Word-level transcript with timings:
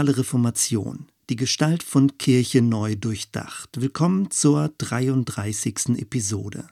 Radikale 0.00 0.16
Reformation. 0.16 1.06
Die 1.28 1.36
Gestalt 1.36 1.82
von 1.82 2.16
Kirche 2.16 2.62
neu 2.62 2.96
durchdacht. 2.96 3.82
Willkommen 3.82 4.30
zur 4.30 4.70
33. 4.78 5.98
Episode. 5.98 6.68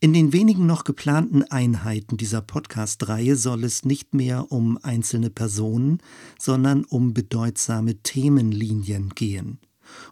In 0.00 0.14
den 0.14 0.32
wenigen 0.32 0.64
noch 0.64 0.84
geplanten 0.84 1.42
Einheiten 1.42 2.16
dieser 2.16 2.40
Podcast-Reihe 2.40 3.36
soll 3.36 3.64
es 3.64 3.84
nicht 3.84 4.14
mehr 4.14 4.50
um 4.50 4.78
einzelne 4.82 5.28
Personen, 5.28 5.98
sondern 6.38 6.84
um 6.84 7.12
bedeutsame 7.12 8.02
Themenlinien 8.02 9.10
gehen. 9.10 9.58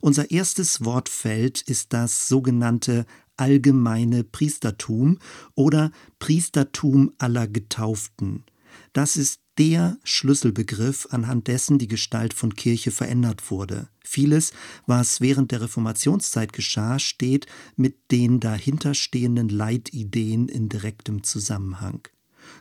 Unser 0.02 0.30
erstes 0.30 0.84
Wortfeld 0.84 1.62
ist 1.62 1.94
das 1.94 2.28
sogenannte 2.28 3.06
allgemeine 3.38 4.24
Priestertum 4.24 5.20
oder 5.54 5.90
Priestertum 6.18 7.12
aller 7.16 7.48
Getauften. 7.48 8.44
Das 8.92 9.16
ist 9.16 9.40
der 9.58 9.98
Schlüsselbegriff, 10.04 11.08
anhand 11.10 11.48
dessen 11.48 11.78
die 11.78 11.88
Gestalt 11.88 12.34
von 12.34 12.54
Kirche 12.54 12.90
verändert 12.90 13.50
wurde. 13.50 13.88
Vieles, 14.04 14.52
was 14.86 15.20
während 15.20 15.50
der 15.50 15.62
Reformationszeit 15.62 16.52
geschah, 16.52 16.98
steht 16.98 17.46
mit 17.76 18.10
den 18.10 18.40
dahinterstehenden 18.40 19.48
Leitideen 19.48 20.48
in 20.48 20.68
direktem 20.68 21.22
Zusammenhang. 21.22 22.06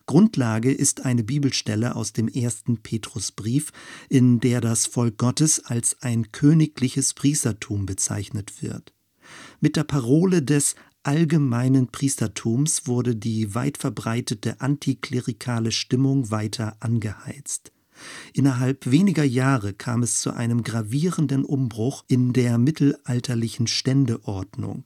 Grundlage 0.06 0.72
ist 0.72 1.06
eine 1.06 1.24
Bibelstelle 1.24 1.96
aus 1.96 2.14
dem 2.14 2.28
ersten 2.28 2.78
Petrusbrief, 2.78 3.72
in 4.10 4.40
der 4.40 4.62
das 4.62 4.86
Volk 4.86 5.18
Gottes 5.18 5.64
als 5.66 6.02
ein 6.02 6.32
königliches 6.32 7.14
Priestertum 7.14 7.86
bezeichnet 7.86 8.62
wird. 8.62 8.94
Mit 9.60 9.76
der 9.76 9.84
Parole 9.84 10.42
des 10.42 10.76
allgemeinen 11.06 11.88
Priestertums 11.88 12.88
wurde 12.88 13.16
die 13.16 13.54
weit 13.54 13.78
verbreitete 13.78 14.62
antiklerikale 14.62 15.72
Stimmung 15.72 16.32
weiter 16.32 16.78
angeheizt. 16.80 17.72
Innerhalb 18.34 18.92
weniger 18.92 19.24
Jahre 19.24 19.74
kam 19.74 20.04
es 20.04 20.20
zu 20.20 20.32
einem 20.32 20.64
gravierenden 20.64 21.46
Umbruch 21.46 22.04
in 22.08 22.34
der 22.34 22.58
mittelalterlichen 22.58 23.68
Ständeordnung. 23.68 24.84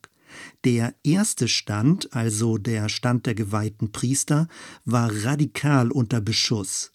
Der 0.64 0.94
erste 1.02 1.48
Stand, 1.48 2.14
also 2.14 2.56
der 2.56 2.88
Stand 2.88 3.26
der 3.26 3.34
geweihten 3.34 3.90
Priester, 3.90 4.46
war 4.84 5.10
radikal 5.24 5.90
unter 5.90 6.20
Beschuss. 6.20 6.92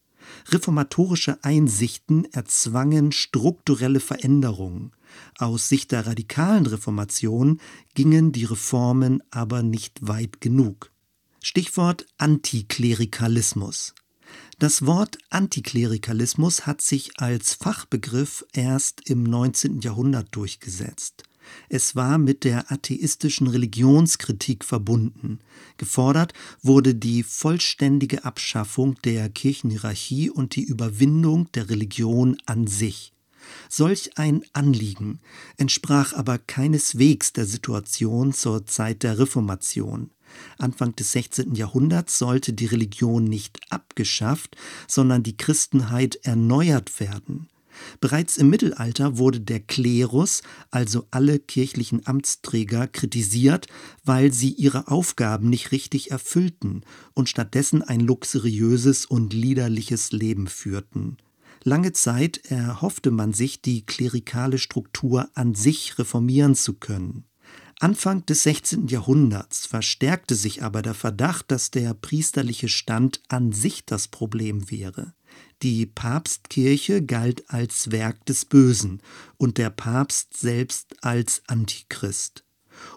Reformatorische 0.49 1.43
Einsichten 1.43 2.25
erzwangen 2.31 3.11
strukturelle 3.11 3.99
Veränderungen. 3.99 4.91
Aus 5.37 5.69
Sicht 5.69 5.91
der 5.91 6.07
radikalen 6.07 6.65
Reformation 6.65 7.59
gingen 7.93 8.31
die 8.31 8.45
Reformen 8.45 9.23
aber 9.31 9.63
nicht 9.63 10.07
weit 10.07 10.41
genug. 10.41 10.91
Stichwort 11.41 12.05
Antiklerikalismus. 12.17 13.93
Das 14.57 14.85
Wort 14.85 15.17
Antiklerikalismus 15.29 16.65
hat 16.65 16.81
sich 16.81 17.19
als 17.19 17.53
Fachbegriff 17.53 18.45
erst 18.53 19.09
im 19.09 19.23
19. 19.23 19.81
Jahrhundert 19.81 20.29
durchgesetzt. 20.31 21.23
Es 21.69 21.95
war 21.95 22.17
mit 22.17 22.43
der 22.43 22.71
atheistischen 22.71 23.47
Religionskritik 23.47 24.63
verbunden. 24.63 25.39
Gefordert 25.77 26.33
wurde 26.61 26.95
die 26.95 27.23
vollständige 27.23 28.25
Abschaffung 28.25 28.95
der 29.03 29.29
Kirchenhierarchie 29.29 30.29
und 30.29 30.55
die 30.55 30.63
Überwindung 30.63 31.51
der 31.53 31.69
Religion 31.69 32.37
an 32.45 32.67
sich. 32.67 33.13
Solch 33.69 34.17
ein 34.17 34.43
Anliegen 34.53 35.19
entsprach 35.57 36.13
aber 36.13 36.37
keineswegs 36.37 37.33
der 37.33 37.45
Situation 37.45 38.33
zur 38.33 38.65
Zeit 38.65 39.03
der 39.03 39.19
Reformation. 39.19 40.11
Anfang 40.57 40.95
des 40.95 41.11
16. 41.11 41.55
Jahrhunderts 41.55 42.17
sollte 42.17 42.53
die 42.53 42.65
Religion 42.65 43.23
nicht 43.23 43.59
abgeschafft, 43.69 44.57
sondern 44.87 45.23
die 45.23 45.37
Christenheit 45.37 46.15
erneuert 46.23 46.99
werden. 46.99 47.47
Bereits 47.99 48.37
im 48.37 48.49
Mittelalter 48.49 49.17
wurde 49.17 49.39
der 49.39 49.59
Klerus, 49.59 50.41
also 50.71 51.07
alle 51.11 51.39
kirchlichen 51.39 52.05
Amtsträger, 52.05 52.87
kritisiert, 52.87 53.67
weil 54.03 54.31
sie 54.31 54.51
ihre 54.51 54.87
Aufgaben 54.87 55.49
nicht 55.49 55.71
richtig 55.71 56.11
erfüllten 56.11 56.81
und 57.13 57.29
stattdessen 57.29 57.81
ein 57.81 58.01
luxuriöses 58.01 59.05
und 59.05 59.33
liederliches 59.33 60.11
Leben 60.11 60.47
führten. 60.47 61.17
Lange 61.63 61.93
Zeit 61.93 62.45
erhoffte 62.45 63.09
man 63.09 63.33
sich, 63.33 63.59
die 63.59 63.87
klerikale 63.87 64.59
Struktur 64.59 65.29
an 65.33 65.55
sich 65.55 65.97
reformieren 65.97 66.53
zu 66.53 66.75
können. 66.75 67.25
Anfang 67.79 68.23
des 68.27 68.43
16. 68.43 68.87
Jahrhunderts 68.87 69.65
verstärkte 69.65 70.35
sich 70.35 70.61
aber 70.61 70.83
der 70.83 70.93
Verdacht, 70.93 71.49
dass 71.49 71.71
der 71.71 71.95
priesterliche 71.95 72.69
Stand 72.69 73.23
an 73.29 73.51
sich 73.51 73.83
das 73.83 74.07
Problem 74.07 74.69
wäre. 74.69 75.14
Die 75.61 75.85
Papstkirche 75.85 77.03
galt 77.03 77.49
als 77.49 77.91
Werk 77.91 78.25
des 78.25 78.45
Bösen 78.45 79.01
und 79.37 79.57
der 79.57 79.69
Papst 79.69 80.37
selbst 80.37 80.95
als 81.03 81.41
Antichrist. 81.47 82.43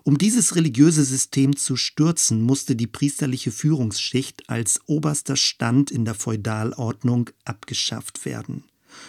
Um 0.03 0.19
dieses 0.19 0.57
religiöse 0.57 1.05
System 1.05 1.57
zu 1.57 1.77
stürzen, 1.77 2.43
musste 2.43 2.75
die 2.75 2.87
priesterliche 2.87 3.53
Führungsschicht 3.53 4.49
als 4.51 4.81
oberster 4.87 5.37
Stand 5.37 5.91
in 5.91 6.05
der 6.05 6.15
Feudalordnung 6.15 7.31
abgeschafft 7.45 8.25
werden. 8.25 8.65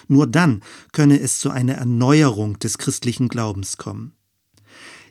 Nur 0.08 0.28
dann 0.28 0.62
könne 0.92 1.20
es 1.20 1.40
zu 1.40 1.50
einer 1.50 1.76
Erneuerung 1.76 2.60
des 2.60 2.78
christlichen 2.78 3.30
Glaubens 3.30 3.78
kommen. 3.78 4.14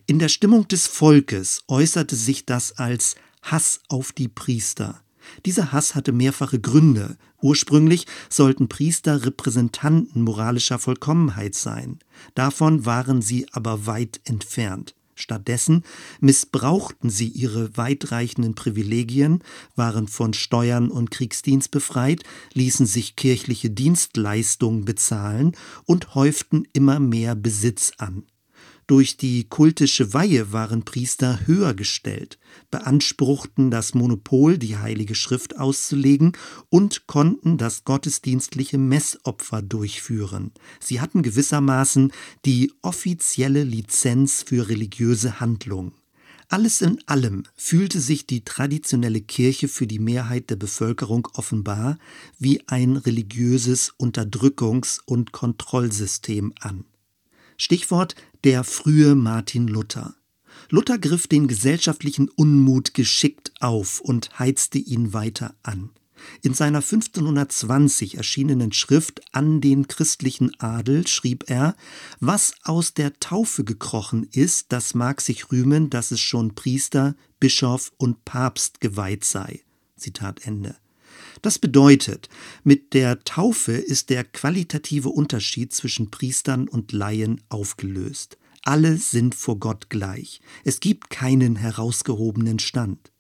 In 0.07 0.19
der 0.19 0.29
Stimmung 0.29 0.69
des 0.69 0.87
Volkes 0.87 1.63
äußerte 1.69 2.17
sich 2.17 2.47
das 2.47 2.73
als 2.79 3.17
Hass 3.43 3.81
auf 3.89 4.13
die 4.13 4.29
Priester. 4.29 5.03
Dieser 5.45 5.73
Hass 5.73 5.95
hatte 5.95 6.13
mehrfache 6.13 6.61
Gründe. 6.61 7.19
Ursprünglich 7.41 8.07
sollten 8.29 8.69
Priester 8.69 9.25
Repräsentanten 9.25 10.23
moralischer 10.23 10.79
Vollkommenheit 10.79 11.55
sein. 11.55 11.99
Davon 12.35 12.85
waren 12.85 13.23
sie 13.23 13.47
aber 13.53 13.87
weit 13.87 14.21
entfernt. 14.25 14.95
Stattdessen 15.15 15.83
missbrauchten 16.21 17.11
sie 17.11 17.29
ihre 17.29 17.77
weitreichenden 17.77 18.55
Privilegien, 18.55 19.43
waren 19.75 20.07
von 20.07 20.33
Steuern 20.33 20.91
und 20.91 21.11
Kriegsdienst 21.11 21.71
befreit, 21.71 22.23
ließen 22.55 22.87
sich 22.87 23.17
kirchliche 23.17 23.71
Dienstleistungen 23.71 24.85
bezahlen 24.85 25.57
und 25.87 26.15
häuften 26.15 26.69
immer 26.73 27.01
mehr 27.01 27.35
Besitz 27.35 27.93
an. 27.99 28.25
Durch 28.89 29.19
die 29.19 29.45
kultische 29.45 30.15
Weihe 30.15 30.51
waren 30.51 30.83
Priester 30.83 31.47
höher 31.47 31.75
gestellt, 31.75 32.39
beanspruchten 32.71 33.71
das 33.71 33.93
Monopol, 33.93 34.57
die 34.57 34.79
Heilige 34.79 35.15
Schrift 35.15 35.59
auszulegen 35.59 36.33
und 36.71 37.07
konnten 37.07 37.59
das 37.59 37.85
gottesdienstliche 37.85 38.79
Messopfer 38.79 39.61
durchführen. 39.61 40.53
Sie 40.81 41.03
hatten 41.03 41.21
gewissermaßen 41.21 42.13
die 42.47 42.73
offizielle 42.81 43.63
Lizenz 43.63 44.43
für 44.43 44.71
religiöse 44.71 45.39
Handlung. 45.39 45.93
Alles 46.49 46.81
in 46.81 46.99
allem 47.05 47.43
fühlte 47.57 48.01
sich 48.01 48.27
die 48.27 48.43
traditionelle 48.43 49.21
Kirche 49.21 49.69
für 49.69 49.87
die 49.87 49.99
Mehrheit 49.99 50.49
der 50.49 50.57
Bevölkerung 50.57 51.29
offenbar 51.35 51.99
wie 52.39 52.67
ein 52.69 52.97
religiöses 52.97 53.93
Unterdrückungs- 53.99 55.01
und 55.05 55.33
Kontrollsystem 55.33 56.55
an. 56.59 56.87
Stichwort 57.61 58.15
der 58.45 58.65
frühe 58.65 59.15
Martin 59.15 59.69
Luther. 59.69 60.15
Luther 60.71 60.99
griff 60.99 61.27
den 61.27 61.49
gesellschaftlichen 61.49 62.29
Unmut 62.29 62.95
geschickt 62.95 63.53
auf 63.61 64.01
und 64.01 64.39
heizte 64.39 64.79
ihn 64.79 65.13
weiter 65.13 65.55
an. 65.63 65.91
In 66.43 66.53
seiner 66.53 66.79
1520 66.79 68.17
erschienenen 68.17 68.73
Schrift 68.73 69.21
An 69.33 69.61
den 69.61 69.87
christlichen 69.89 70.53
Adel 70.61 71.07
schrieb 71.07 71.49
er, 71.49 71.77
was 72.21 72.55
aus 72.65 72.93
der 72.93 73.19
Taufe 73.21 73.65
gekrochen 73.65 74.29
ist, 74.33 74.73
das 74.73 74.95
mag 74.95 75.21
sich 75.21 75.53
rühmen, 75.53 75.91
dass 75.91 76.11
es 76.11 76.21
schon 76.21 76.55
Priester, 76.55 77.15
Bischof 77.41 77.93
und 77.99 78.25
Papst 78.25 78.81
geweiht 78.81 79.25
sei. 79.25 79.61
Zitat 79.97 80.45
Ende. 80.45 80.77
Das 81.43 81.59
bedeutet, 81.59 82.29
mit 82.65 82.95
der 82.95 83.21
Taufe 83.25 83.73
ist 83.73 84.11
der 84.11 84.25
qualitative 84.25 85.09
Unterschied 85.09 85.73
zwischen 85.73 86.11
Priestern 86.11 86.69
und 86.69 86.93
Laien 86.93 87.41
aufgelöst. 87.49 88.39
Alle 88.65 88.97
sind 88.97 89.35
vor 89.35 89.59
Gott 89.59 89.89
gleich. 89.89 90.41
Es 90.65 90.81
gibt 90.81 91.11
keinen 91.11 91.57
herausgehobenen 91.57 92.59
Stand. 92.59 93.13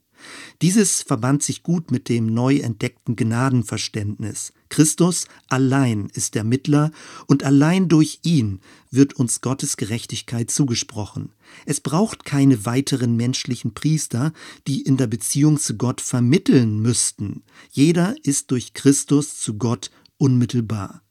Dieses 0.62 1.02
verband 1.02 1.43
sich 1.43 1.62
gut 1.62 1.90
mit 1.90 2.08
dem 2.08 2.26
neu 2.26 2.56
entdeckten 2.56 3.16
Gnadenverständnis. 3.16 4.52
Christus 4.69 5.26
allein 5.49 6.09
ist 6.12 6.35
der 6.35 6.44
Mittler 6.44 6.91
und 7.26 7.44
allein 7.44 7.88
durch 7.88 8.20
ihn 8.23 8.61
wird 8.91 9.15
uns 9.15 9.41
Gottes 9.41 9.76
Gerechtigkeit 9.76 10.50
zugesprochen. 10.50 11.32
Es 11.67 11.81
braucht 11.81 12.25
keine 12.25 12.65
weiteren 12.67 13.17
menschlichen 13.17 13.75
Priester, 13.75 14.32
die 14.67 14.82
in 14.82 14.97
der 14.97 15.06
Beziehung 15.06 15.59
zu 15.59 15.76
Gott 15.76 16.00
vermitteln 16.00 16.81
müssten. 16.81 17.43
Jeder 17.70 18.15
ist 18.23 18.50
durch 18.50 18.75
Christus 18.75 19.38
zu 19.38 19.55
Gott 19.55 19.91
unmittelbar. 20.19 21.03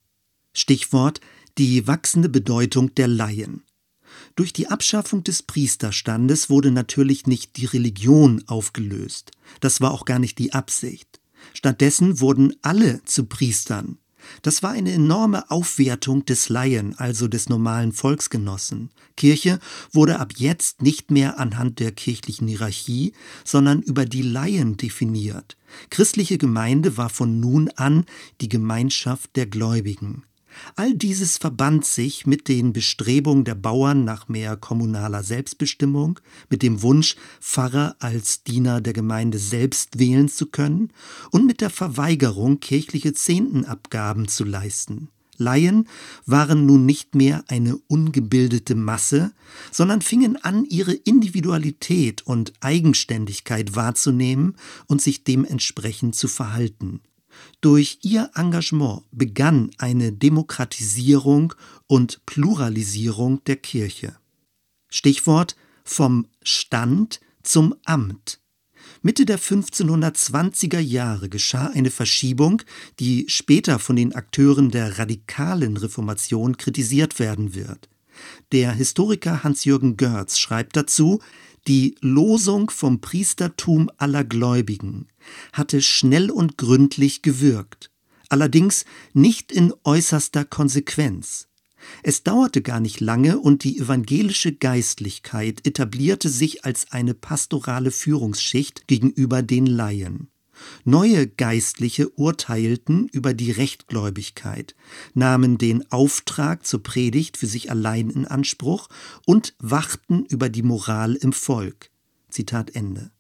Stichwort 0.54 1.22
die 1.58 1.88
wachsende 1.88 2.30
Bedeutung 2.30 2.94
der 2.96 3.08
Laien. 3.08 3.64
Durch 4.36 4.54
die 4.54 4.68
Abschaffung 4.68 5.24
des 5.24 5.44
Priesterstandes 5.44 6.50
wurde 6.50 6.72
natürlich 6.72 7.28
nicht 7.28 7.58
die 7.58 7.66
Religion 7.66 8.44
aufgelöst. 8.48 9.32
Das 9.60 9.82
war 9.82 9.92
auch 9.92 10.06
gar 10.06 10.20
nicht 10.20 10.38
die 10.38 10.54
Absicht. 10.54 11.17
Stattdessen 11.54 12.20
wurden 12.20 12.54
alle 12.62 13.04
zu 13.06 13.26
Priestern. 13.26 13.98
Das 14.42 14.64
war 14.64 14.72
eine 14.72 14.92
enorme 14.92 15.50
Aufwertung 15.50 16.26
des 16.26 16.50
Laien, 16.50 16.98
also 16.98 17.28
des 17.28 17.50
normalen 17.50 17.92
Volksgenossen. 17.92 18.90
Kirche 19.16 19.60
wurde 19.92 20.20
ab 20.20 20.34
jetzt 20.36 20.82
nicht 20.82 21.12
mehr 21.12 21.40
anhand 21.40 21.80
der 21.80 21.92
kirchlichen 21.92 22.48
Hierarchie, 22.48 23.14
sondern 23.44 23.82
über 23.82 24.06
die 24.06 24.22
Laien 24.22 24.78
definiert. 24.78 25.58
Christliche 25.90 26.38
Gemeinde 26.38 26.98
war 26.98 27.10
von 27.10 27.40
nun 27.40 27.70
an 27.76 28.06
die 28.42 28.50
Gemeinschaft 28.50 29.36
der 29.36 29.48
Gläubigen. 29.48 30.24
All 30.76 30.94
dieses 30.94 31.38
verband 31.38 31.86
sich 31.86 32.26
mit 32.26 32.48
den 32.48 32.74
Bestrebungen 32.74 33.44
der 33.44 33.56
Bauern 33.56 34.04
nach 34.04 34.28
mehr 34.28 34.58
kommunaler 34.58 35.24
Selbstbestimmung, 35.24 36.20
mit 36.50 36.64
dem 36.64 36.82
Wunsch, 36.82 37.16
Pfarrer 37.42 37.96
als 38.00 38.44
Diener 38.44 38.82
der 38.82 38.94
Gemeinde 38.94 39.40
selbst 39.40 40.00
wählen 40.00 40.30
zu 40.30 40.48
können 40.48 40.92
und 41.32 41.46
mit 41.46 41.62
der 41.62 41.70
Verweigerung, 41.70 42.60
kirchliche 42.60 43.14
Zehntenabgaben 43.14 44.28
zu 44.28 44.44
leisten. 44.44 45.10
Laien 45.38 45.88
waren 46.26 46.66
nun 46.66 46.86
nicht 46.86 47.16
mehr 47.16 47.44
eine 47.48 47.78
ungebildete 47.88 48.76
Masse, 48.76 49.32
sondern 49.72 50.02
fingen 50.02 50.36
an, 50.44 50.66
ihre 50.66 50.94
Individualität 50.94 52.26
und 52.26 52.54
Eigenständigkeit 52.60 53.76
wahrzunehmen 53.76 54.56
und 54.88 55.02
sich 55.02 55.24
dementsprechend 55.24 56.16
zu 56.16 56.28
verhalten. 56.28 57.02
Durch 57.62 58.00
ihr 58.04 58.30
Engagement 58.36 59.04
begann 59.12 59.72
eine 59.78 60.12
Demokratisierung 60.12 61.54
und 61.88 62.26
Pluralisierung 62.26 63.44
der 63.46 63.58
Kirche. 63.58 64.16
Stichwort 64.90 65.56
vom 65.84 66.28
Stand 66.44 67.20
zum 67.44 67.76
Amt. 67.86 68.40
Mitte 69.02 69.26
der 69.26 69.40
1520er 69.40 70.80
Jahre 70.80 71.30
geschah 71.30 71.68
eine 71.68 71.92
Verschiebung, 71.92 72.62
die 73.00 73.26
später 73.28 73.80
von 73.80 73.96
den 73.96 74.14
Akteuren 74.14 74.72
der 74.72 74.98
radikalen 75.00 75.78
Reformation 75.78 76.58
kritisiert 76.58 77.20
werden 77.20 77.54
wird. 77.54 77.90
Der 78.52 78.72
Historiker 78.72 79.44
Hans-Jürgen 79.44 79.98
Görz 79.98 80.38
schreibt 80.38 80.76
dazu, 80.76 81.20
die 81.68 81.96
Losung 82.02 82.70
vom 82.70 83.02
Priestertum 83.02 83.92
aller 83.98 84.24
Gläubigen 84.24 85.08
hatte 85.52 85.82
schnell 85.82 86.32
und 86.32 86.58
gründlich 86.58 87.22
gewirkt, 87.22 87.92
allerdings 88.30 88.86
nicht 89.14 89.52
in 89.52 89.74
äußerster 89.84 90.46
Konsequenz. 90.46 91.48
Es 92.04 92.24
dauerte 92.24 92.62
gar 92.62 92.80
nicht 92.80 93.02
lange 93.02 93.40
und 93.40 93.64
die 93.64 93.80
evangelische 93.80 94.54
Geistlichkeit 94.54 95.66
etablierte 95.66 96.30
sich 96.30 96.66
als 96.66 96.92
eine 96.92 97.14
pastorale 97.14 97.92
Führungsschicht 97.92 98.88
gegenüber 98.88 99.42
den 99.42 99.66
Laien. 99.66 100.30
Neue 100.84 101.28
Geistliche 101.28 102.10
urteilten 102.10 103.08
über 103.10 103.34
die 103.34 103.52
Rechtgläubigkeit, 103.52 104.76
nahmen 105.14 105.58
den 105.58 105.92
Auftrag 105.92 106.66
zur 106.66 106.84
Predigt 106.84 107.38
für 107.38 107.48
sich 107.48 107.72
allein 107.72 108.10
in 108.10 108.26
Anspruch 108.26 108.90
und 109.26 109.56
wachten 109.60 110.26
über 110.26 110.50
die 110.50 110.64
Moral 110.64 111.16
im 111.16 111.34
Volk. 111.34 111.90
Zitat 112.30 112.76
Ende. 112.76 113.12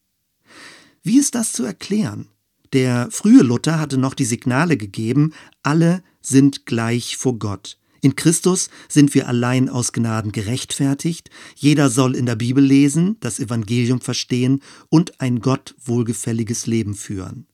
Wie 1.04 1.18
ist 1.18 1.36
das 1.36 1.54
zu 1.54 1.63
erklären? 1.63 2.28
Der 2.74 3.10
frühe 3.12 3.44
Luther 3.44 3.80
hatte 3.80 3.98
noch 3.98 4.13
die 4.13 4.25
Signale 4.25 4.78
gegeben, 4.78 5.33
alle 5.63 6.04
sind 6.22 6.66
gleich 6.66 7.18
vor 7.18 7.40
Gott. 7.40 7.78
In 8.07 8.15
Christus 8.15 8.69
sind 8.88 9.13
wir 9.15 9.27
allein 9.27 9.68
aus 9.68 9.92
Gnaden 9.92 10.31
gerechtfertigt, 10.31 11.30
jeder 11.57 11.89
soll 11.89 12.15
in 12.15 12.25
der 12.25 12.38
Bibel 12.38 12.63
lesen, 12.63 13.18
das 13.19 13.38
Evangelium 13.38 14.00
verstehen 14.00 14.62
und 14.88 15.19
ein 15.19 15.42
Gott 15.42 15.75
wohlgefälliges 15.83 16.68
Leben 16.68 16.95
führen. 16.95 17.48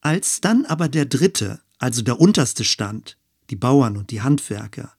Als 0.00 0.40
dann 0.40 0.64
aber 0.64 0.88
der 0.88 1.04
dritte, 1.04 1.60
also 1.78 2.02
der 2.02 2.20
unterste 2.20 2.64
stand, 2.64 3.18
die 3.50 3.54
Bauern 3.54 3.96
und 3.96 4.10
die 4.10 4.20
Handwerker, 4.20 4.92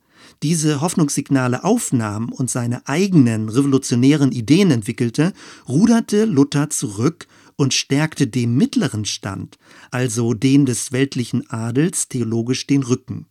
diese 0.44 0.80
Hoffnungssignale 0.80 1.66
aufnahm 1.66 2.32
und 2.32 2.50
seine 2.50 2.88
eigenen 2.88 3.50
revolutionären 3.50 4.32
Ideen 4.32 4.72
entwickelte, 4.72 5.34
ruderte 5.68 6.24
Luther 6.24 6.70
zurück 6.70 7.28
und 7.58 7.74
stärkte 7.74 8.28
dem 8.28 8.56
mittleren 8.56 9.04
Stand, 9.04 9.58
also 9.92 10.34
den 10.34 10.66
des 10.66 10.94
weltlichen 10.94 11.50
Adels, 11.50 12.08
theologisch 12.08 12.66
den 12.66 12.84
Rücken. 12.84 13.28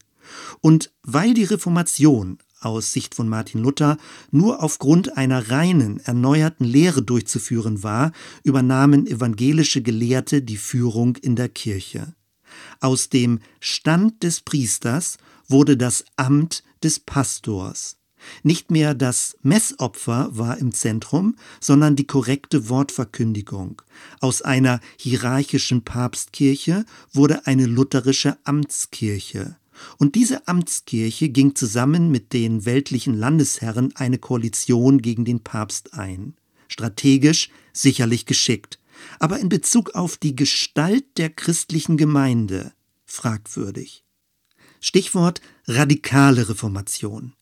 Und 0.60 0.92
weil 1.02 1.34
die 1.34 1.44
Reformation 1.44 2.38
aus 2.60 2.92
Sicht 2.92 3.14
von 3.14 3.28
Martin 3.28 3.60
Luther 3.60 3.98
nur 4.30 4.62
aufgrund 4.62 5.16
einer 5.16 5.50
reinen, 5.50 6.00
erneuerten 6.00 6.64
Lehre 6.64 7.02
durchzuführen 7.02 7.82
war, 7.82 8.12
übernahmen 8.42 9.06
evangelische 9.06 9.82
Gelehrte 9.82 10.42
die 10.42 10.56
Führung 10.56 11.16
in 11.16 11.36
der 11.36 11.48
Kirche. 11.48 12.14
Aus 12.80 13.08
dem 13.08 13.40
Stand 13.60 14.22
des 14.22 14.40
Priesters 14.40 15.18
wurde 15.48 15.76
das 15.76 16.04
Amt 16.16 16.62
des 16.82 17.00
Pastors. 17.00 17.96
Nicht 18.42 18.70
mehr 18.70 18.94
das 18.94 19.36
Messopfer 19.42 20.28
war 20.32 20.56
im 20.56 20.72
Zentrum, 20.72 21.36
sondern 21.60 21.94
die 21.94 22.06
korrekte 22.06 22.70
Wortverkündigung. 22.70 23.82
Aus 24.20 24.40
einer 24.40 24.80
hierarchischen 24.98 25.84
Papstkirche 25.84 26.86
wurde 27.12 27.46
eine 27.46 27.66
lutherische 27.66 28.38
Amtskirche. 28.44 29.56
Und 29.98 30.14
diese 30.14 30.46
Amtskirche 30.48 31.28
ging 31.28 31.54
zusammen 31.54 32.10
mit 32.10 32.32
den 32.32 32.64
weltlichen 32.64 33.14
Landesherren 33.14 33.94
eine 33.96 34.18
Koalition 34.18 35.02
gegen 35.02 35.24
den 35.24 35.40
Papst 35.40 35.94
ein. 35.94 36.36
Strategisch 36.68 37.50
sicherlich 37.72 38.26
geschickt, 38.26 38.78
aber 39.18 39.38
in 39.38 39.48
Bezug 39.48 39.94
auf 39.94 40.16
die 40.16 40.36
Gestalt 40.36 41.04
der 41.18 41.30
christlichen 41.30 41.96
Gemeinde 41.96 42.72
fragwürdig. 43.04 44.04
Stichwort 44.80 45.40
radikale 45.66 46.48
Reformation. 46.48 47.34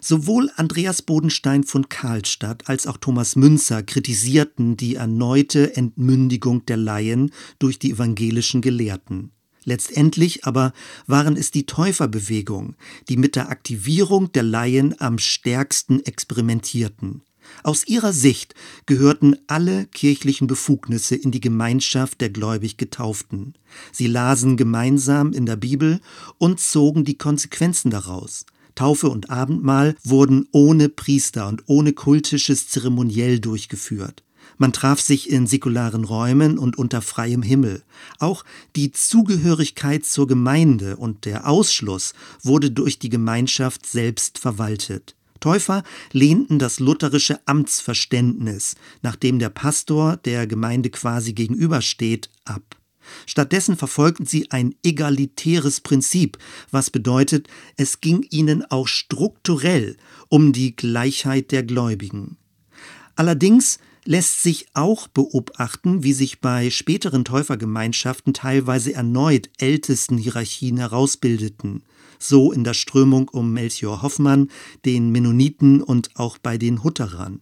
Sowohl 0.00 0.50
Andreas 0.56 1.02
Bodenstein 1.02 1.64
von 1.64 1.88
Karlstadt 1.88 2.68
als 2.68 2.86
auch 2.86 2.96
Thomas 2.96 3.36
Münzer 3.36 3.82
kritisierten 3.82 4.76
die 4.76 4.96
erneute 4.96 5.76
Entmündigung 5.76 6.66
der 6.66 6.76
Laien 6.76 7.32
durch 7.58 7.78
die 7.78 7.92
evangelischen 7.92 8.60
Gelehrten. 8.60 9.32
Letztendlich 9.64 10.44
aber 10.44 10.72
waren 11.06 11.36
es 11.36 11.50
die 11.50 11.66
Täuferbewegung, 11.66 12.76
die 13.08 13.16
mit 13.16 13.36
der 13.36 13.50
Aktivierung 13.50 14.32
der 14.32 14.42
Laien 14.42 14.98
am 15.00 15.18
stärksten 15.18 16.04
experimentierten. 16.04 17.22
Aus 17.62 17.86
ihrer 17.86 18.12
Sicht 18.12 18.54
gehörten 18.86 19.36
alle 19.46 19.86
kirchlichen 19.86 20.46
Befugnisse 20.46 21.16
in 21.16 21.30
die 21.30 21.40
Gemeinschaft 21.40 22.20
der 22.20 22.30
gläubig 22.30 22.76
Getauften. 22.76 23.54
Sie 23.92 24.06
lasen 24.06 24.56
gemeinsam 24.56 25.32
in 25.32 25.46
der 25.46 25.56
Bibel 25.56 26.00
und 26.38 26.60
zogen 26.60 27.04
die 27.04 27.18
Konsequenzen 27.18 27.90
daraus. 27.90 28.46
Taufe 28.74 29.10
und 29.10 29.30
Abendmahl 29.30 29.96
wurden 30.04 30.48
ohne 30.52 30.88
Priester 30.88 31.48
und 31.48 31.64
ohne 31.66 31.92
kultisches 31.92 32.68
Zeremoniell 32.68 33.40
durchgeführt. 33.40 34.22
Man 34.58 34.72
traf 34.72 35.00
sich 35.00 35.30
in 35.30 35.46
säkularen 35.46 36.04
Räumen 36.04 36.58
und 36.58 36.76
unter 36.76 37.02
freiem 37.02 37.42
Himmel. 37.42 37.82
Auch 38.18 38.44
die 38.76 38.92
Zugehörigkeit 38.92 40.04
zur 40.04 40.26
Gemeinde 40.26 40.96
und 40.96 41.24
der 41.24 41.48
Ausschluss 41.48 42.12
wurde 42.42 42.70
durch 42.70 42.98
die 42.98 43.08
Gemeinschaft 43.08 43.86
selbst 43.86 44.38
verwaltet. 44.38 45.14
Täufer 45.40 45.82
lehnten 46.12 46.58
das 46.58 46.80
lutherische 46.80 47.40
Amtsverständnis, 47.46 48.76
nachdem 49.02 49.38
der 49.38 49.48
Pastor 49.48 50.18
der 50.18 50.46
Gemeinde 50.46 50.90
quasi 50.90 51.32
gegenübersteht, 51.32 52.28
ab. 52.44 52.76
Stattdessen 53.26 53.76
verfolgten 53.76 54.26
sie 54.26 54.50
ein 54.50 54.74
egalitäres 54.84 55.80
Prinzip, 55.80 56.38
was 56.70 56.90
bedeutet, 56.90 57.48
es 57.76 58.00
ging 58.00 58.26
ihnen 58.30 58.64
auch 58.70 58.86
strukturell 58.86 59.96
um 60.28 60.52
die 60.52 60.76
Gleichheit 60.76 61.50
der 61.50 61.62
Gläubigen. 61.62 62.36
Allerdings 63.16 63.78
lässt 64.04 64.42
sich 64.42 64.66
auch 64.74 65.08
beobachten, 65.08 66.02
wie 66.02 66.12
sich 66.12 66.40
bei 66.40 66.70
späteren 66.70 67.24
Täufergemeinschaften 67.24 68.34
teilweise 68.34 68.94
erneut 68.94 69.50
ältesten 69.58 70.18
Hierarchien 70.18 70.78
herausbildeten, 70.78 71.82
so 72.18 72.52
in 72.52 72.64
der 72.64 72.74
Strömung 72.74 73.28
um 73.28 73.52
Melchior 73.52 74.02
Hoffmann, 74.02 74.50
den 74.84 75.10
Mennoniten 75.10 75.82
und 75.82 76.10
auch 76.14 76.38
bei 76.38 76.58
den 76.58 76.84
Hutterern. 76.84 77.40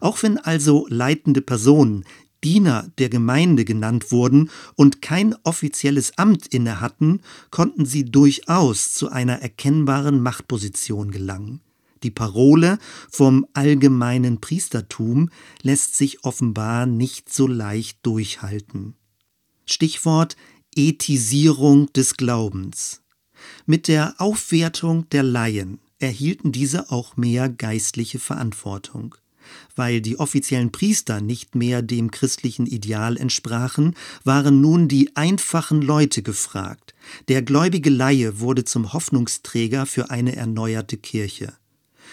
Auch 0.00 0.22
wenn 0.22 0.38
also 0.38 0.86
leitende 0.88 1.40
Personen 1.40 2.04
Diener 2.44 2.90
der 2.98 3.08
Gemeinde 3.08 3.64
genannt 3.64 4.10
wurden 4.10 4.50
und 4.74 5.00
kein 5.00 5.34
offizielles 5.44 6.18
Amt 6.18 6.48
inne 6.48 6.80
hatten, 6.80 7.20
konnten 7.50 7.86
sie 7.86 8.04
durchaus 8.04 8.92
zu 8.92 9.10
einer 9.10 9.40
erkennbaren 9.40 10.20
Machtposition 10.20 11.10
gelangen. 11.10 11.60
Die 12.02 12.10
Parole 12.10 12.78
vom 13.10 13.46
allgemeinen 13.52 14.40
Priestertum 14.40 15.30
lässt 15.62 15.96
sich 15.96 16.24
offenbar 16.24 16.86
nicht 16.86 17.32
so 17.32 17.46
leicht 17.46 17.98
durchhalten. 18.02 18.94
Stichwort 19.66 20.36
Ethisierung 20.74 21.92
des 21.92 22.16
Glaubens. 22.16 23.02
Mit 23.66 23.88
der 23.88 24.14
Aufwertung 24.18 25.08
der 25.10 25.22
Laien 25.22 25.80
erhielten 25.98 26.52
diese 26.52 26.90
auch 26.90 27.16
mehr 27.16 27.48
geistliche 27.48 28.18
Verantwortung. 28.18 29.14
Weil 29.74 30.00
die 30.00 30.18
offiziellen 30.18 30.72
Priester 30.72 31.20
nicht 31.20 31.54
mehr 31.54 31.82
dem 31.82 32.10
christlichen 32.10 32.66
Ideal 32.66 33.16
entsprachen, 33.16 33.94
waren 34.24 34.60
nun 34.60 34.88
die 34.88 35.16
einfachen 35.16 35.82
Leute 35.82 36.22
gefragt. 36.22 36.94
Der 37.28 37.42
gläubige 37.42 37.90
Laie 37.90 38.40
wurde 38.40 38.64
zum 38.64 38.92
Hoffnungsträger 38.92 39.86
für 39.86 40.10
eine 40.10 40.36
erneuerte 40.36 40.96
Kirche. 40.96 41.54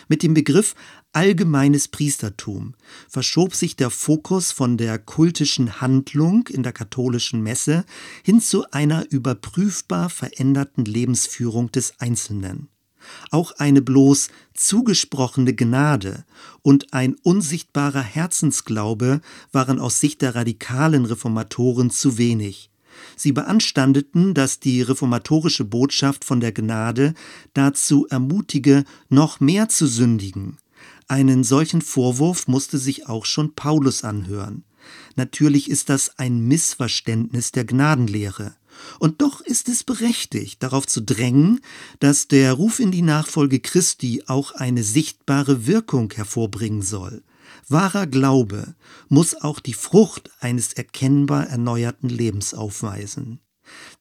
Mit 0.07 0.23
dem 0.23 0.33
Begriff 0.33 0.75
allgemeines 1.11 1.87
Priestertum 1.87 2.75
verschob 3.07 3.55
sich 3.55 3.75
der 3.75 3.89
Fokus 3.89 4.51
von 4.51 4.77
der 4.77 4.99
kultischen 4.99 5.81
Handlung 5.81 6.47
in 6.47 6.63
der 6.63 6.73
katholischen 6.73 7.41
Messe 7.41 7.85
hin 8.23 8.41
zu 8.41 8.69
einer 8.71 9.11
überprüfbar 9.11 10.09
veränderten 10.09 10.85
Lebensführung 10.85 11.71
des 11.71 11.99
Einzelnen. 11.99 12.69
Auch 13.31 13.53
eine 13.53 13.81
bloß 13.81 14.29
zugesprochene 14.53 15.55
Gnade 15.55 16.25
und 16.61 16.93
ein 16.93 17.15
unsichtbarer 17.23 18.01
Herzensglaube 18.01 19.21
waren 19.51 19.79
aus 19.79 19.99
Sicht 19.99 20.21
der 20.21 20.35
radikalen 20.35 21.05
Reformatoren 21.05 21.91
zu 21.91 22.17
wenig. 22.17 22.69
Sie 23.15 23.31
beanstandeten, 23.31 24.33
dass 24.33 24.59
die 24.59 24.81
reformatorische 24.81 25.65
Botschaft 25.65 26.25
von 26.25 26.39
der 26.39 26.51
Gnade 26.51 27.13
dazu 27.53 28.07
ermutige, 28.07 28.83
noch 29.09 29.39
mehr 29.39 29.69
zu 29.69 29.87
sündigen. 29.87 30.57
Einen 31.07 31.43
solchen 31.43 31.81
Vorwurf 31.81 32.47
musste 32.47 32.77
sich 32.77 33.07
auch 33.07 33.25
schon 33.25 33.55
Paulus 33.55 34.03
anhören. 34.03 34.63
Natürlich 35.15 35.69
ist 35.69 35.89
das 35.89 36.17
ein 36.19 36.39
Missverständnis 36.47 37.51
der 37.51 37.65
Gnadenlehre. 37.65 38.55
Und 38.99 39.21
doch 39.21 39.41
ist 39.41 39.67
es 39.67 39.83
berechtigt, 39.83 40.63
darauf 40.63 40.87
zu 40.87 41.01
drängen, 41.01 41.59
dass 41.99 42.27
der 42.27 42.53
Ruf 42.53 42.79
in 42.79 42.91
die 42.91 43.01
Nachfolge 43.01 43.59
Christi 43.59 44.23
auch 44.27 44.53
eine 44.53 44.83
sichtbare 44.83 45.67
Wirkung 45.67 46.13
hervorbringen 46.13 46.81
soll. 46.81 47.23
Wahrer 47.69 48.07
Glaube 48.07 48.75
muss 49.09 49.35
auch 49.35 49.59
die 49.59 49.73
Frucht 49.73 50.31
eines 50.39 50.73
erkennbar 50.73 51.47
erneuerten 51.47 52.09
Lebens 52.09 52.53
aufweisen. 52.55 53.39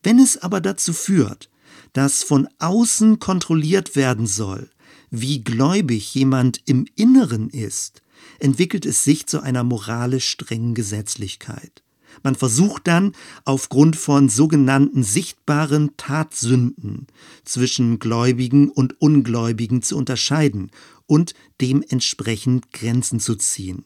Wenn 0.02 0.18
es 0.18 0.38
aber 0.38 0.62
dazu 0.62 0.94
führt, 0.94 1.50
dass 1.92 2.22
von 2.22 2.48
außen 2.58 3.18
kontrolliert 3.18 3.94
werden 3.94 4.26
soll, 4.26 4.70
wie 5.10 5.44
gläubig 5.44 6.14
jemand 6.14 6.62
im 6.64 6.86
Inneren 6.96 7.50
ist, 7.50 8.02
entwickelt 8.38 8.86
es 8.86 9.04
sich 9.04 9.26
zu 9.26 9.40
einer 9.40 9.64
moralisch 9.64 10.28
strengen 10.28 10.74
Gesetzlichkeit. 10.74 11.82
Man 12.22 12.34
versucht 12.34 12.86
dann 12.86 13.12
aufgrund 13.44 13.96
von 13.96 14.28
sogenannten 14.28 15.02
sichtbaren 15.02 15.96
Tatsünden 15.96 17.06
zwischen 17.44 17.98
Gläubigen 17.98 18.70
und 18.70 19.00
Ungläubigen 19.00 19.82
zu 19.82 19.96
unterscheiden 19.96 20.70
und 21.06 21.34
dementsprechend 21.60 22.72
Grenzen 22.72 23.20
zu 23.20 23.36
ziehen. 23.36 23.84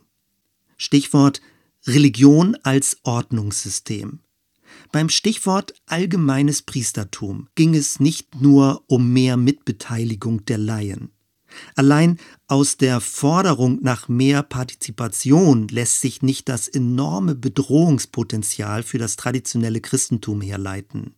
Stichwort 0.76 1.41
Religion 1.87 2.57
als 2.62 2.99
Ordnungssystem. 3.02 4.21
Beim 4.91 5.09
Stichwort 5.09 5.75
allgemeines 5.87 6.62
Priestertum 6.62 7.49
ging 7.55 7.75
es 7.75 8.00
nicht 8.00 8.41
nur 8.41 8.85
um 8.87 9.12
mehr 9.12 9.37
Mitbeteiligung 9.37 10.45
der 10.47 10.59
Laien. 10.59 11.11
Allein 11.75 12.18
aus 12.47 12.76
der 12.76 13.00
Forderung 13.00 13.78
nach 13.82 14.09
mehr 14.09 14.42
Partizipation 14.42 15.68
lässt 15.68 16.00
sich 16.00 16.23
nicht 16.23 16.49
das 16.49 16.68
enorme 16.68 17.35
Bedrohungspotenzial 17.35 18.82
für 18.82 18.99
das 18.99 19.16
traditionelle 19.16 19.80
Christentum 19.80 20.40
herleiten. 20.40 21.14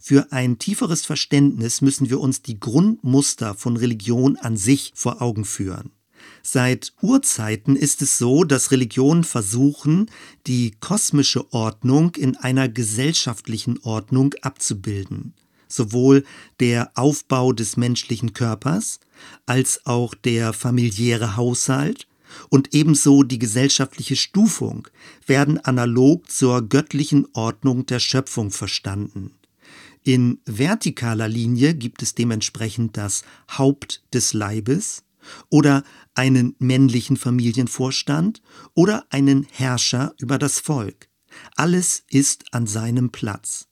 Für 0.00 0.32
ein 0.32 0.58
tieferes 0.58 1.06
Verständnis 1.06 1.80
müssen 1.80 2.10
wir 2.10 2.20
uns 2.20 2.42
die 2.42 2.60
Grundmuster 2.60 3.54
von 3.54 3.76
Religion 3.76 4.36
an 4.36 4.56
sich 4.56 4.92
vor 4.94 5.22
Augen 5.22 5.44
führen. 5.44 5.92
Seit 6.42 6.92
Urzeiten 7.00 7.74
ist 7.76 8.02
es 8.02 8.18
so, 8.18 8.44
dass 8.44 8.70
Religionen 8.70 9.24
versuchen, 9.24 10.10
die 10.46 10.72
kosmische 10.80 11.52
Ordnung 11.52 12.14
in 12.14 12.36
einer 12.36 12.68
gesellschaftlichen 12.68 13.78
Ordnung 13.82 14.34
abzubilden 14.42 15.34
sowohl 15.74 16.24
der 16.60 16.92
Aufbau 16.94 17.52
des 17.52 17.76
menschlichen 17.76 18.32
Körpers 18.32 19.00
als 19.46 19.84
auch 19.86 20.14
der 20.14 20.52
familiäre 20.52 21.36
Haushalt 21.36 22.06
und 22.48 22.74
ebenso 22.74 23.22
die 23.22 23.38
gesellschaftliche 23.38 24.16
Stufung 24.16 24.88
werden 25.26 25.58
analog 25.58 26.30
zur 26.30 26.62
göttlichen 26.62 27.26
Ordnung 27.34 27.86
der 27.86 27.98
Schöpfung 27.98 28.50
verstanden. 28.50 29.32
In 30.04 30.40
vertikaler 30.46 31.28
Linie 31.28 31.74
gibt 31.74 32.02
es 32.02 32.14
dementsprechend 32.14 32.96
das 32.96 33.22
Haupt 33.56 34.02
des 34.12 34.32
Leibes 34.32 35.04
oder 35.48 35.84
einen 36.14 36.56
männlichen 36.58 37.16
Familienvorstand 37.16 38.42
oder 38.74 39.06
einen 39.10 39.46
Herrscher 39.50 40.14
über 40.18 40.38
das 40.38 40.58
Volk. 40.58 41.08
Alles 41.56 42.02
ist 42.08 42.52
an 42.52 42.66
seinem 42.66 43.10
Platz. 43.10 43.68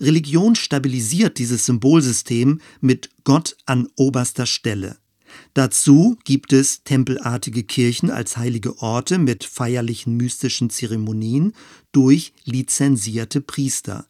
Religion 0.00 0.54
stabilisiert 0.54 1.38
dieses 1.38 1.66
Symbolsystem 1.66 2.60
mit 2.80 3.10
Gott 3.24 3.56
an 3.66 3.88
oberster 3.96 4.46
Stelle. 4.46 4.98
Dazu 5.54 6.18
gibt 6.24 6.52
es 6.52 6.82
tempelartige 6.84 7.62
Kirchen 7.62 8.10
als 8.10 8.36
heilige 8.36 8.78
Orte 8.78 9.18
mit 9.18 9.44
feierlichen 9.44 10.16
mystischen 10.16 10.70
Zeremonien 10.70 11.54
durch 11.92 12.32
lizenzierte 12.44 13.40
Priester. 13.40 14.06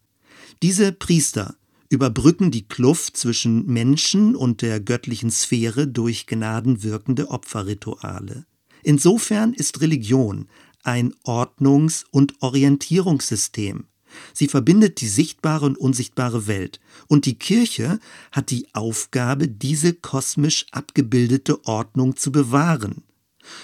Diese 0.61 0.91
Priester 0.91 1.55
überbrücken 1.89 2.51
die 2.51 2.67
Kluft 2.67 3.17
zwischen 3.17 3.65
Menschen 3.67 4.35
und 4.35 4.61
der 4.61 4.79
göttlichen 4.79 5.29
Sphäre 5.29 5.87
durch 5.87 6.25
gnadenwirkende 6.25 7.29
Opferrituale. 7.29 8.45
Insofern 8.81 9.53
ist 9.53 9.79
Religion 9.81 10.47
ein 10.83 11.13
Ordnungs- 11.23 12.05
und 12.11 12.41
Orientierungssystem. 12.41 13.85
Sie 14.33 14.47
verbindet 14.47 15.01
die 15.01 15.07
sichtbare 15.07 15.65
und 15.65 15.77
unsichtbare 15.77 16.47
Welt. 16.47 16.79
Und 17.07 17.25
die 17.25 17.37
Kirche 17.37 17.99
hat 18.31 18.51
die 18.51 18.67
Aufgabe, 18.73 19.47
diese 19.47 19.93
kosmisch 19.93 20.65
abgebildete 20.71 21.65
Ordnung 21.65 22.15
zu 22.15 22.31
bewahren. 22.31 23.03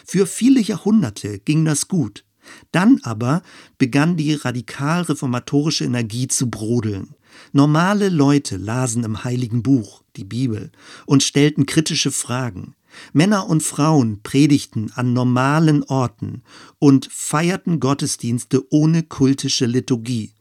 Für 0.06 0.28
viele 0.28 0.60
Jahrhunderte 0.60 1.40
ging 1.40 1.66
das 1.66 1.88
gut. 1.88 2.26
Dann 2.72 3.00
aber 3.04 3.42
begann 3.78 4.18
die 4.18 4.34
radikal 4.34 5.04
reformatorische 5.04 5.86
Energie 5.86 6.28
zu 6.28 6.50
brodeln. 6.50 7.16
Normale 7.52 8.10
Leute 8.10 8.58
lasen 8.58 9.04
im 9.04 9.24
heiligen 9.24 9.64
Buch, 9.64 10.04
die 10.16 10.24
Bibel, 10.24 10.72
und 11.06 11.24
stellten 11.24 11.66
kritische 11.66 12.12
Fragen. 12.12 12.76
Männer 13.14 13.48
und 13.48 13.62
Frauen 13.62 14.22
predigten 14.24 14.92
an 14.94 15.14
normalen 15.14 15.84
Orten 15.84 16.42
und 16.80 17.08
feierten 17.12 17.80
Gottesdienste 17.80 18.66
ohne 18.72 19.04
kultische 19.04 19.68
Liturgie. 19.68 20.34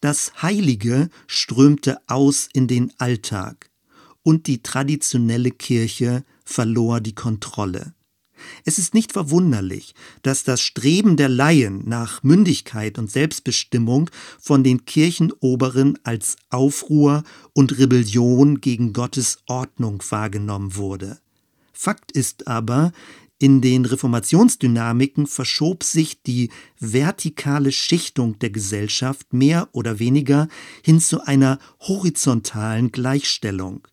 Das 0.00 0.42
Heilige 0.42 1.10
strömte 1.26 1.98
aus 2.06 2.48
in 2.52 2.68
den 2.68 2.92
Alltag 2.98 3.70
und 4.22 4.46
die 4.46 4.62
traditionelle 4.62 5.50
Kirche 5.50 6.24
verlor 6.44 7.00
die 7.00 7.14
Kontrolle. 7.14 7.94
Es 8.64 8.78
ist 8.78 8.94
nicht 8.94 9.12
verwunderlich, 9.12 9.94
dass 10.22 10.44
das 10.44 10.60
Streben 10.60 11.16
der 11.16 11.28
Laien 11.28 11.88
nach 11.88 12.22
Mündigkeit 12.22 12.98
und 12.98 13.10
Selbstbestimmung 13.10 14.10
von 14.38 14.62
den 14.62 14.84
Kirchenoberen 14.84 15.98
als 16.04 16.36
Aufruhr 16.50 17.22
und 17.54 17.78
Rebellion 17.78 18.60
gegen 18.60 18.92
Gottes 18.92 19.38
Ordnung 19.46 20.02
wahrgenommen 20.10 20.76
wurde. 20.76 21.18
Fakt 21.72 22.12
ist 22.12 22.46
aber, 22.46 22.92
in 23.38 23.60
den 23.60 23.84
Reformationsdynamiken 23.84 25.26
verschob 25.26 25.84
sich 25.84 26.22
die 26.22 26.50
vertikale 26.80 27.70
Schichtung 27.70 28.38
der 28.38 28.50
Gesellschaft 28.50 29.32
mehr 29.32 29.68
oder 29.72 29.98
weniger 29.98 30.48
hin 30.82 31.00
zu 31.00 31.20
einer 31.20 31.58
horizontalen 31.80 32.92
Gleichstellung. 32.92 33.86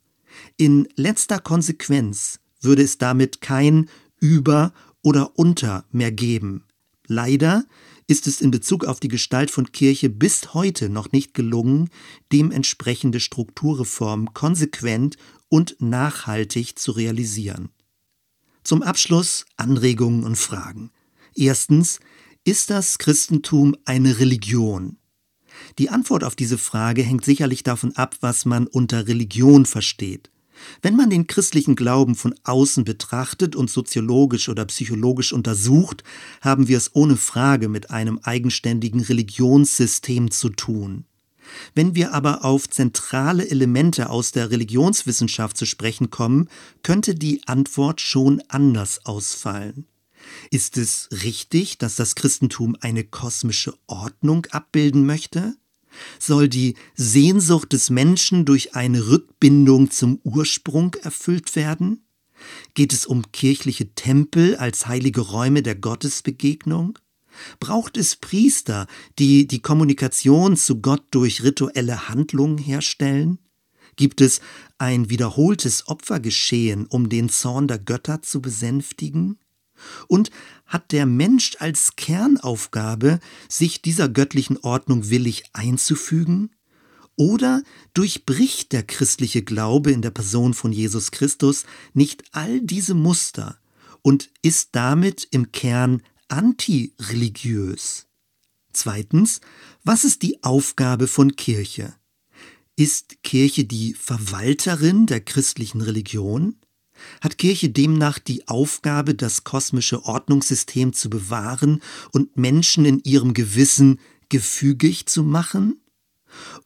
In 0.55 0.87
letzter 0.95 1.39
Konsequenz 1.39 2.39
würde 2.61 2.83
es 2.83 2.97
damit 2.97 3.41
kein 3.41 3.89
Über 4.19 4.73
oder 5.01 5.37
Unter 5.37 5.83
mehr 5.91 6.13
geben. 6.13 6.63
Leider 7.07 7.65
ist 8.07 8.27
es 8.27 8.39
in 8.39 8.51
Bezug 8.51 8.85
auf 8.85 9.01
die 9.01 9.09
Gestalt 9.09 9.51
von 9.51 9.73
Kirche 9.73 10.09
bis 10.09 10.53
heute 10.53 10.87
noch 10.87 11.11
nicht 11.11 11.33
gelungen, 11.33 11.89
dementsprechende 12.31 13.19
Strukturreformen 13.19 14.33
konsequent 14.33 15.17
und 15.49 15.75
nachhaltig 15.79 16.79
zu 16.79 16.93
realisieren. 16.93 17.69
Zum 18.63 18.81
Abschluss 18.81 19.45
Anregungen 19.57 20.23
und 20.23 20.37
Fragen. 20.37 20.91
Erstens, 21.35 21.99
ist 22.45 22.69
das 22.69 22.97
Christentum 22.97 23.75
eine 23.85 24.19
Religion? 24.19 24.97
Die 25.77 25.89
Antwort 25.89 26.23
auf 26.23 26.35
diese 26.35 26.57
Frage 26.57 27.03
hängt 27.03 27.25
sicherlich 27.25 27.63
davon 27.63 27.95
ab, 27.95 28.15
was 28.21 28.45
man 28.45 28.67
unter 28.67 29.07
Religion 29.07 29.65
versteht. 29.65 30.29
Wenn 30.81 30.95
man 30.95 31.09
den 31.09 31.27
christlichen 31.27 31.75
Glauben 31.75 32.15
von 32.15 32.35
außen 32.43 32.83
betrachtet 32.83 33.55
und 33.55 33.69
soziologisch 33.69 34.49
oder 34.49 34.65
psychologisch 34.65 35.33
untersucht, 35.33 36.03
haben 36.41 36.67
wir 36.67 36.77
es 36.77 36.95
ohne 36.95 37.17
Frage 37.17 37.69
mit 37.69 37.91
einem 37.91 38.19
eigenständigen 38.23 39.01
Religionssystem 39.01 40.31
zu 40.31 40.49
tun. 40.49 41.05
Wenn 41.75 41.95
wir 41.95 42.13
aber 42.13 42.45
auf 42.45 42.69
zentrale 42.69 43.49
Elemente 43.49 44.09
aus 44.09 44.31
der 44.31 44.51
Religionswissenschaft 44.51 45.57
zu 45.57 45.65
sprechen 45.65 46.09
kommen, 46.09 46.49
könnte 46.81 47.15
die 47.15 47.41
Antwort 47.47 48.01
schon 48.01 48.41
anders 48.47 49.05
ausfallen. 49.05 49.85
Ist 50.51 50.77
es 50.77 51.09
richtig, 51.23 51.77
dass 51.77 51.95
das 51.95 52.15
Christentum 52.15 52.77
eine 52.79 53.03
kosmische 53.03 53.73
Ordnung 53.87 54.45
abbilden 54.51 55.05
möchte? 55.05 55.55
Soll 56.19 56.49
die 56.49 56.75
Sehnsucht 56.95 57.73
des 57.73 57.89
Menschen 57.89 58.45
durch 58.45 58.75
eine 58.75 59.07
Rückbindung 59.07 59.91
zum 59.91 60.19
Ursprung 60.23 60.95
erfüllt 61.01 61.55
werden? 61.55 62.05
Geht 62.73 62.93
es 62.93 63.05
um 63.05 63.31
kirchliche 63.31 63.93
Tempel 63.93 64.55
als 64.55 64.87
heilige 64.87 65.21
Räume 65.21 65.61
der 65.61 65.75
Gottesbegegnung? 65.75 66.97
Braucht 67.59 67.97
es 67.97 68.15
Priester, 68.15 68.87
die 69.19 69.47
die 69.47 69.61
Kommunikation 69.61 70.57
zu 70.57 70.81
Gott 70.81 71.03
durch 71.11 71.43
rituelle 71.43 72.09
Handlungen 72.09 72.57
herstellen? 72.57 73.39
Gibt 73.95 74.21
es 74.21 74.41
ein 74.77 75.09
wiederholtes 75.09 75.87
Opfergeschehen, 75.87 76.85
um 76.87 77.09
den 77.09 77.29
Zorn 77.29 77.67
der 77.67 77.79
Götter 77.79 78.21
zu 78.21 78.41
besänftigen? 78.41 79.37
Und 80.07 80.31
hat 80.65 80.91
der 80.91 81.05
Mensch 81.05 81.57
als 81.59 81.95
Kernaufgabe, 81.95 83.19
sich 83.49 83.81
dieser 83.81 84.09
göttlichen 84.09 84.57
Ordnung 84.57 85.09
willig 85.09 85.43
einzufügen? 85.53 86.51
Oder 87.15 87.61
durchbricht 87.93 88.71
der 88.71 88.83
christliche 88.83 89.43
Glaube 89.43 89.91
in 89.91 90.01
der 90.01 90.09
Person 90.09 90.53
von 90.53 90.71
Jesus 90.71 91.11
Christus 91.11 91.65
nicht 91.93 92.23
all 92.31 92.61
diese 92.61 92.95
Muster 92.95 93.59
und 94.01 94.31
ist 94.41 94.69
damit 94.71 95.27
im 95.29 95.51
Kern 95.51 96.01
antireligiös? 96.27 98.07
Zweitens, 98.71 99.41
was 99.83 100.03
ist 100.03 100.21
die 100.23 100.43
Aufgabe 100.43 101.07
von 101.07 101.35
Kirche? 101.35 101.93
Ist 102.75 103.21
Kirche 103.23 103.65
die 103.65 103.93
Verwalterin 103.93 105.05
der 105.05 105.21
christlichen 105.21 105.81
Religion? 105.81 106.55
Hat 107.21 107.37
Kirche 107.37 107.69
demnach 107.69 108.17
die 108.19 108.47
Aufgabe, 108.47 109.13
das 109.13 109.43
kosmische 109.43 110.05
Ordnungssystem 110.05 110.93
zu 110.93 111.09
bewahren 111.09 111.81
und 112.11 112.37
Menschen 112.37 112.85
in 112.85 112.99
ihrem 113.03 113.33
Gewissen 113.33 113.99
gefügig 114.29 115.05
zu 115.05 115.23
machen? 115.23 115.79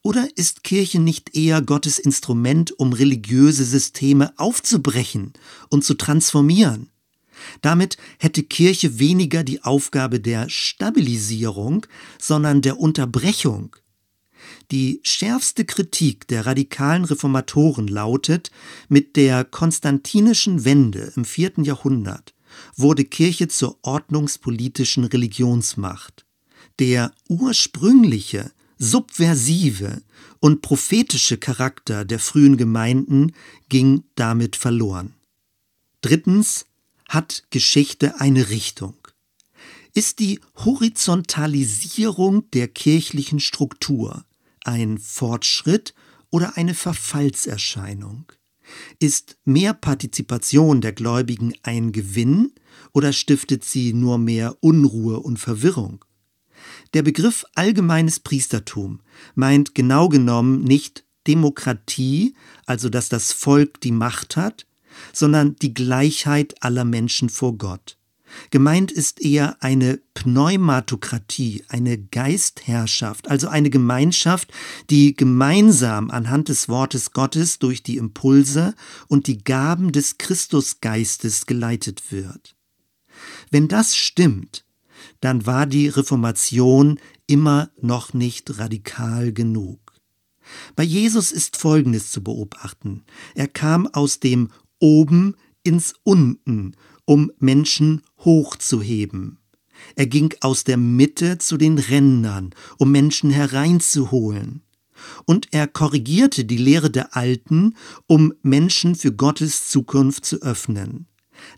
Oder 0.02 0.28
ist 0.36 0.64
Kirche 0.64 0.98
nicht 0.98 1.36
eher 1.36 1.60
Gottes 1.60 1.98
Instrument, 1.98 2.78
um 2.78 2.92
religiöse 2.94 3.64
Systeme 3.64 4.32
aufzubrechen 4.38 5.34
und 5.68 5.84
zu 5.84 5.94
transformieren? 5.94 6.88
Damit 7.60 7.96
hätte 8.18 8.42
Kirche 8.42 8.98
weniger 8.98 9.44
die 9.44 9.62
Aufgabe 9.62 10.20
der 10.20 10.48
Stabilisierung, 10.48 11.86
sondern 12.18 12.62
der 12.62 12.78
Unterbrechung. 12.78 13.76
Die 14.70 15.00
schärfste 15.02 15.64
Kritik 15.64 16.28
der 16.28 16.46
radikalen 16.46 17.04
Reformatoren 17.04 17.88
lautet, 17.88 18.50
mit 18.88 19.16
der 19.16 19.44
konstantinischen 19.44 20.64
Wende 20.64 21.12
im 21.16 21.24
vierten 21.24 21.64
Jahrhundert 21.64 22.34
wurde 22.76 23.04
Kirche 23.04 23.48
zur 23.48 23.78
ordnungspolitischen 23.82 25.04
Religionsmacht. 25.04 26.24
Der 26.78 27.12
ursprüngliche, 27.28 28.50
subversive 28.78 30.02
und 30.40 30.62
prophetische 30.62 31.36
Charakter 31.36 32.04
der 32.04 32.18
frühen 32.18 32.56
Gemeinden 32.56 33.32
ging 33.68 34.04
damit 34.14 34.56
verloren. 34.56 35.14
Drittens 36.00 36.66
hat 37.08 37.44
Geschichte 37.50 38.20
eine 38.20 38.50
Richtung. 38.50 38.94
Ist 39.94 40.20
die 40.20 40.40
Horizontalisierung 40.54 42.48
der 42.52 42.68
kirchlichen 42.68 43.40
Struktur 43.40 44.24
ein 44.64 44.98
Fortschritt 44.98 45.94
oder 46.30 46.56
eine 46.56 46.74
Verfallserscheinung? 46.74 48.26
Ist 49.00 49.38
mehr 49.44 49.72
Partizipation 49.72 50.80
der 50.82 50.92
Gläubigen 50.92 51.54
ein 51.62 51.90
Gewinn 51.90 52.52
oder 52.92 53.12
stiftet 53.12 53.64
sie 53.64 53.94
nur 53.94 54.18
mehr 54.18 54.56
Unruhe 54.60 55.20
und 55.20 55.38
Verwirrung? 55.38 56.04
Der 56.94 57.02
Begriff 57.02 57.44
allgemeines 57.54 58.20
Priestertum 58.20 59.00
meint 59.34 59.74
genau 59.74 60.08
genommen 60.08 60.62
nicht 60.64 61.04
Demokratie, 61.26 62.34
also 62.66 62.88
dass 62.88 63.08
das 63.08 63.32
Volk 63.32 63.80
die 63.80 63.92
Macht 63.92 64.36
hat, 64.36 64.66
sondern 65.12 65.56
die 65.56 65.74
Gleichheit 65.74 66.62
aller 66.62 66.84
Menschen 66.84 67.28
vor 67.28 67.56
Gott. 67.56 67.98
Gemeint 68.50 68.92
ist 68.92 69.20
eher 69.20 69.56
eine 69.62 70.00
Pneumatokratie, 70.14 71.64
eine 71.68 71.98
Geistherrschaft, 71.98 73.28
also 73.28 73.48
eine 73.48 73.70
Gemeinschaft, 73.70 74.52
die 74.90 75.14
gemeinsam 75.14 76.10
anhand 76.10 76.48
des 76.48 76.68
Wortes 76.68 77.12
Gottes 77.12 77.58
durch 77.58 77.82
die 77.82 77.96
Impulse 77.96 78.74
und 79.06 79.26
die 79.26 79.38
Gaben 79.38 79.92
des 79.92 80.18
Christusgeistes 80.18 81.46
geleitet 81.46 82.12
wird. 82.12 82.54
Wenn 83.50 83.68
das 83.68 83.96
stimmt, 83.96 84.64
dann 85.20 85.46
war 85.46 85.66
die 85.66 85.88
Reformation 85.88 87.00
immer 87.26 87.70
noch 87.80 88.14
nicht 88.14 88.58
radikal 88.58 89.32
genug. 89.32 89.80
Bei 90.76 90.82
Jesus 90.82 91.30
ist 91.30 91.56
Folgendes 91.56 92.10
zu 92.10 92.22
beobachten. 92.22 93.04
Er 93.34 93.48
kam 93.48 93.86
aus 93.86 94.20
dem 94.20 94.50
Oben 94.80 95.34
ins 95.62 95.94
Unten 96.04 96.74
um 97.08 97.32
Menschen 97.38 98.02
hochzuheben. 98.18 99.38
Er 99.96 100.06
ging 100.06 100.34
aus 100.42 100.64
der 100.64 100.76
Mitte 100.76 101.38
zu 101.38 101.56
den 101.56 101.78
Rändern, 101.78 102.50
um 102.76 102.92
Menschen 102.92 103.30
hereinzuholen. 103.30 104.62
Und 105.24 105.48
er 105.52 105.68
korrigierte 105.68 106.44
die 106.44 106.58
Lehre 106.58 106.90
der 106.90 107.16
Alten, 107.16 107.76
um 108.06 108.34
Menschen 108.42 108.94
für 108.94 109.12
Gottes 109.12 109.68
Zukunft 109.68 110.26
zu 110.26 110.42
öffnen. 110.42 111.06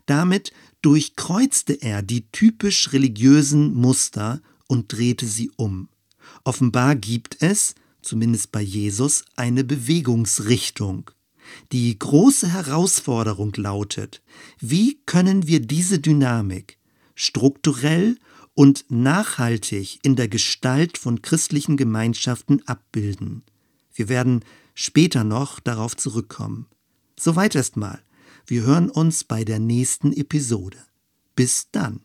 Damit 0.05 0.53
durchkreuzte 0.81 1.73
er 1.81 2.01
die 2.01 2.29
typisch 2.31 2.93
religiösen 2.93 3.73
Muster 3.73 4.41
und 4.67 4.93
drehte 4.93 5.25
sie 5.25 5.51
um. 5.57 5.89
Offenbar 6.45 6.95
gibt 6.95 7.41
es, 7.41 7.75
zumindest 8.01 8.53
bei 8.53 8.61
Jesus, 8.61 9.25
eine 9.35 9.65
Bewegungsrichtung. 9.65 11.11
Die 11.71 11.97
große 11.97 12.51
Herausforderung 12.51 13.53
lautet, 13.55 14.21
wie 14.59 14.99
können 15.05 15.47
wir 15.47 15.59
diese 15.59 15.99
Dynamik 15.99 16.77
strukturell 17.15 18.17
und 18.53 18.85
nachhaltig 18.89 19.99
in 20.03 20.15
der 20.15 20.27
Gestalt 20.27 20.97
von 20.97 21.21
christlichen 21.21 21.77
Gemeinschaften 21.77 22.61
abbilden? 22.67 23.43
Wir 23.93 24.09
werden 24.09 24.43
später 24.73 25.23
noch 25.23 25.59
darauf 25.59 25.95
zurückkommen. 25.95 26.67
Soweit 27.19 27.55
erstmal. 27.55 28.01
Wir 28.45 28.63
hören 28.63 28.89
uns 28.89 29.23
bei 29.23 29.43
der 29.43 29.59
nächsten 29.59 30.13
Episode. 30.13 30.77
Bis 31.35 31.69
dann. 31.71 32.01